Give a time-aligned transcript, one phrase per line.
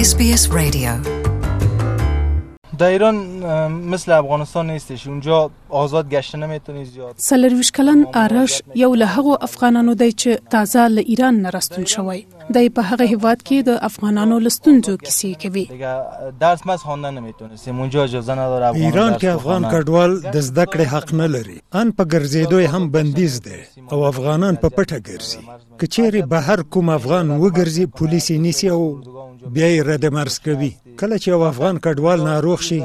[0.00, 0.96] SBS Radio
[2.78, 3.14] در ایران
[3.72, 9.94] مثل افغانستان نیستش اونجا آزاد گشته نمیتونی زیاد سلرویش کلن آرش یو له هغو افغانانو
[9.94, 14.38] دی چې تازه له ایران نه راستون شوی دی په هغه هیواد کې د افغانانو
[14.40, 15.66] لستونځو کیسې کوي
[16.40, 20.86] درس مس خوانده نمیتونستیم اونجا اجازه نداره افغان ایران کې افغان کډوال د زده کړې
[20.94, 23.60] حق نه لري ان په ګرځېدو هم بندیز دی
[23.92, 25.40] او افغانان په پټه ګرځي
[25.80, 29.00] کچېری بهر کوم افغان وګرځي پولیس یې نیسي او
[29.54, 32.82] بیا یې رد مرز کوي کله چې افغان کډوال ناروغ شي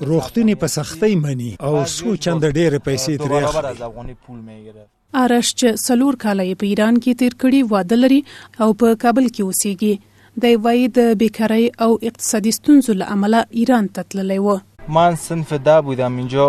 [0.00, 4.86] روغتونی په سختۍ مني او څو چند ډېر پیسې ترې
[5.22, 8.20] آرش چې سلور کاله په ایران کې تیر کړي واده لري
[8.64, 9.94] او په کابل کې اوسېږي
[10.42, 14.58] د وای د بیکاری او اقتصادي ستونزو له امله ایران ته تللی و
[14.96, 16.46] من سن فدا بودم اینجا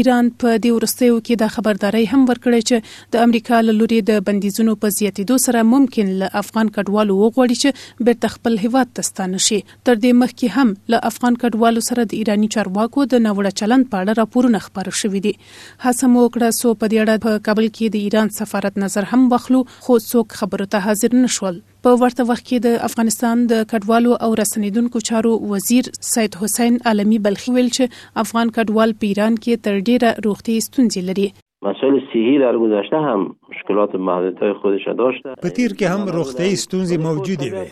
[0.00, 4.20] ایران په دې ورستیو کې د خبرداري هم ورکړې چې د امریکا له لوري د
[4.28, 9.40] بندیزونو په زیاتیدو سره ممکن له افغان کډوالو وغوړي چې بیرته خپل هیواد ته ستانه
[9.46, 9.58] شي
[9.88, 14.00] تر دې مخکې هم له افغان کډوالو سره د ایرانی چارواکو د نوړه چلند په
[14.02, 17.96] اړه راپورونه خبر شوې دي هڅه مو وکړه سو په دې اړه په کابل کې
[17.98, 22.44] د ایران سفارت نظر هم وخلو خو څوک خبرو ته حاضر نشول په ورته وخت
[22.48, 28.20] کې د افغانستان د کډوالو او رسنیدونکو چارو وزیر سید حسین عالمی بلخی ویل چې
[28.24, 31.26] افغان کډوال په ایران کې تر ډیره روغتي ستونزې لري
[31.70, 36.56] مسایل مسیحی در گذشته هم مشکلات محدودیت های خودش داشته په تیر کې هم روغتي
[36.56, 37.66] ستونزې موجودې وي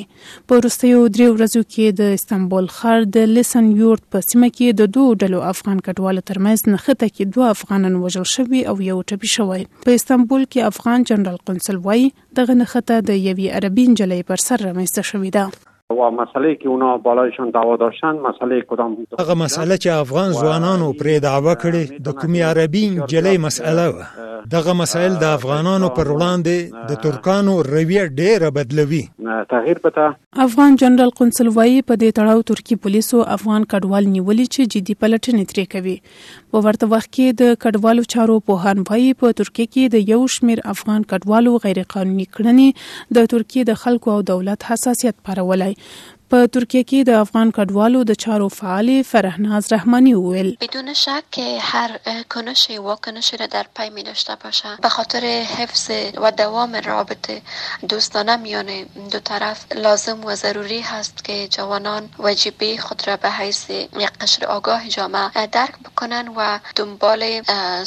[0.50, 4.92] په وروستیو درې ورځو کې د استنبول ښار د لیسن یورت په سیمه کې د
[4.98, 9.68] دوه ډلو افغان کډوالو ترمنځ نښته کې دوه افغانان وژل شوي او یو ټپي شوی
[9.88, 12.08] په استنبول کې افغان جنرال قنصل وای
[12.42, 16.92] دغه نښته د یوې عربي نجلۍ پر سر رامنځته شوې ده و مسئله که اونا
[17.06, 22.18] بالایشان دعوا داشتن مسئله کدام بود هغه مسئله چې افغان ځوانانو پرې دعوا کړې د
[22.22, 28.48] کومي عربي جلې مسئله و دغه مسایل د افغانانو پر وړاندې د ترکانو رویه ډیره
[28.56, 29.00] بدلوي
[29.52, 30.08] تغییر پته
[30.46, 35.54] افغان جنرال قنصل وایي په دې تړاو ترکی پولیسو افغان کډوال نیولې چې جدي پلټنې
[35.54, 35.96] ترې کوي
[36.56, 40.28] په ورته وخت کې د کډوالو چارو په هان وایي په ترکی کې د یو
[40.36, 45.74] شمیر افغان کډوالو غیر قانوني کړنې د ترکی د خلکو او دولت حساسیت پرولای
[46.34, 51.66] په ترکیه کې د افغان کډوالو د چارو فعال فرهناز رحمانی وویل بدون شک که
[51.74, 51.92] هر
[52.36, 55.28] کنشی و کنش را در پی می داشته باشه به خاطر
[55.58, 55.84] حفظ
[56.24, 57.36] و دوام رابطه
[57.94, 58.72] دوستانه میان
[59.18, 64.46] دو طرف لازم و ضروری هست که جوانان وجیبه خود را به حیث یک قشر
[64.56, 66.50] آگاه جامعه درک بکنن و
[66.82, 67.28] دنبال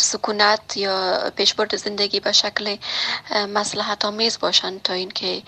[0.06, 0.96] سکونت یا
[1.42, 2.76] پیشبرد زندگی به شکل
[3.58, 5.42] مسلحت آمیز باشند تا اینکه